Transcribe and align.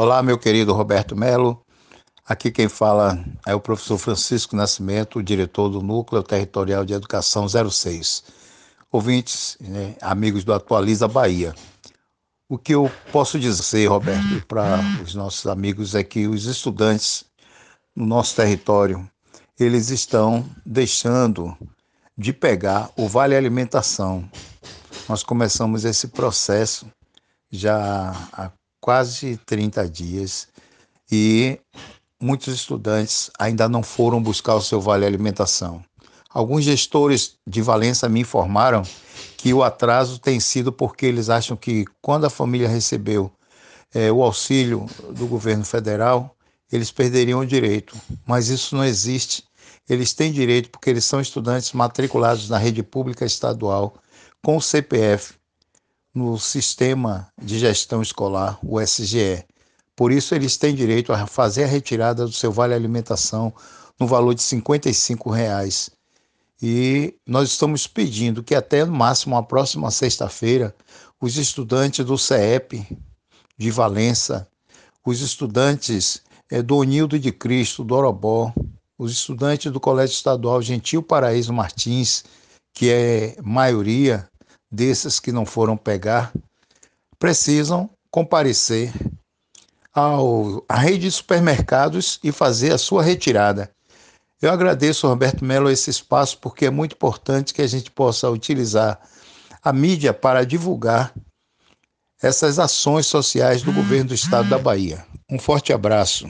Olá, 0.00 0.22
meu 0.22 0.38
querido 0.38 0.72
Roberto 0.72 1.16
Melo. 1.16 1.60
Aqui 2.24 2.52
quem 2.52 2.68
fala 2.68 3.18
é 3.44 3.52
o 3.52 3.58
professor 3.58 3.98
Francisco 3.98 4.54
Nascimento, 4.54 5.20
diretor 5.20 5.68
do 5.68 5.82
Núcleo 5.82 6.22
Territorial 6.22 6.84
de 6.84 6.94
Educação 6.94 7.48
06. 7.48 8.22
Ouvintes, 8.92 9.56
né, 9.60 9.96
amigos 10.00 10.44
do 10.44 10.54
Atualiza 10.54 11.08
Bahia. 11.08 11.52
O 12.48 12.56
que 12.56 12.76
eu 12.76 12.88
posso 13.10 13.40
dizer, 13.40 13.88
Roberto, 13.88 14.46
para 14.46 14.78
os 15.02 15.16
nossos 15.16 15.48
amigos 15.48 15.96
é 15.96 16.04
que 16.04 16.28
os 16.28 16.44
estudantes 16.44 17.24
no 17.92 18.06
nosso 18.06 18.36
território, 18.36 19.04
eles 19.58 19.90
estão 19.90 20.48
deixando 20.64 21.58
de 22.16 22.32
pegar 22.32 22.88
o 22.96 23.08
Vale 23.08 23.34
Alimentação. 23.34 24.30
Nós 25.08 25.24
começamos 25.24 25.84
esse 25.84 26.06
processo 26.06 26.86
já 27.50 28.12
há 28.32 28.52
quase 28.80 29.36
30 29.46 29.88
dias 29.88 30.48
e 31.10 31.58
muitos 32.20 32.54
estudantes 32.54 33.30
ainda 33.38 33.68
não 33.68 33.82
foram 33.82 34.22
buscar 34.22 34.54
o 34.54 34.62
seu 34.62 34.80
vale 34.80 35.06
alimentação. 35.06 35.82
Alguns 36.30 36.64
gestores 36.64 37.36
de 37.46 37.62
Valença 37.62 38.08
me 38.08 38.20
informaram 38.20 38.82
que 39.36 39.54
o 39.54 39.62
atraso 39.62 40.18
tem 40.18 40.38
sido 40.38 40.72
porque 40.72 41.06
eles 41.06 41.30
acham 41.30 41.56
que 41.56 41.84
quando 42.02 42.26
a 42.26 42.30
família 42.30 42.68
recebeu 42.68 43.32
é, 43.94 44.12
o 44.12 44.22
auxílio 44.22 44.86
do 45.12 45.26
governo 45.26 45.64
federal, 45.64 46.36
eles 46.70 46.90
perderiam 46.90 47.40
o 47.40 47.46
direito. 47.46 47.96
Mas 48.26 48.48
isso 48.48 48.76
não 48.76 48.84
existe. 48.84 49.44
Eles 49.88 50.12
têm 50.12 50.30
direito 50.30 50.68
porque 50.68 50.90
eles 50.90 51.04
são 51.04 51.20
estudantes 51.20 51.72
matriculados 51.72 52.48
na 52.48 52.58
rede 52.58 52.82
pública 52.82 53.24
estadual 53.24 53.94
com 54.42 54.58
o 54.58 54.62
CPF 54.62 55.38
no 56.18 56.36
sistema 56.36 57.28
de 57.40 57.60
gestão 57.60 58.02
escolar, 58.02 58.58
o 58.60 58.80
SGE. 58.80 59.44
Por 59.94 60.10
isso, 60.10 60.34
eles 60.34 60.56
têm 60.56 60.74
direito 60.74 61.12
a 61.12 61.26
fazer 61.28 61.64
a 61.64 61.68
retirada 61.68 62.24
do 62.24 62.32
seu 62.32 62.50
vale 62.50 62.74
alimentação 62.74 63.54
no 64.00 64.06
valor 64.06 64.34
de 64.34 64.42
55 64.42 65.30
reais. 65.30 65.90
E 66.60 67.14
nós 67.24 67.50
estamos 67.50 67.86
pedindo 67.86 68.42
que 68.42 68.56
até 68.56 68.84
no 68.84 68.92
máximo 68.92 69.36
a 69.36 69.42
próxima 69.44 69.92
sexta-feira, 69.92 70.74
os 71.20 71.36
estudantes 71.36 72.04
do 72.04 72.18
CEP 72.18 72.84
de 73.56 73.70
Valença, 73.70 74.48
os 75.06 75.20
estudantes 75.20 76.20
é, 76.50 76.60
do 76.60 76.78
Onildo 76.78 77.16
de 77.16 77.30
Cristo, 77.30 77.84
do 77.84 77.94
Orobó, 77.94 78.52
os 78.98 79.12
estudantes 79.12 79.70
do 79.70 79.78
Colégio 79.78 80.14
Estadual 80.14 80.60
Gentil 80.60 81.00
Paraíso 81.00 81.52
Martins, 81.52 82.24
que 82.74 82.90
é 82.90 83.36
maioria, 83.40 84.28
desses 84.70 85.18
que 85.18 85.32
não 85.32 85.46
foram 85.46 85.76
pegar 85.76 86.32
precisam 87.18 87.90
comparecer 88.10 88.92
ao, 89.92 90.64
à 90.68 90.76
rede 90.76 91.00
de 91.00 91.10
supermercados 91.10 92.20
e 92.22 92.30
fazer 92.30 92.72
a 92.72 92.78
sua 92.78 93.02
retirada. 93.02 93.70
Eu 94.40 94.52
agradeço, 94.52 95.08
Roberto 95.08 95.44
Melo, 95.44 95.68
esse 95.68 95.90
espaço, 95.90 96.38
porque 96.38 96.66
é 96.66 96.70
muito 96.70 96.92
importante 96.92 97.52
que 97.52 97.62
a 97.62 97.66
gente 97.66 97.90
possa 97.90 98.30
utilizar 98.30 99.00
a 99.62 99.72
mídia 99.72 100.14
para 100.14 100.46
divulgar 100.46 101.12
essas 102.22 102.58
ações 102.58 103.06
sociais 103.06 103.62
do 103.62 103.72
governo 103.72 104.08
do 104.08 104.14
estado 104.14 104.48
da 104.48 104.58
Bahia. 104.58 105.04
Um 105.28 105.38
forte 105.38 105.72
abraço. 105.72 106.28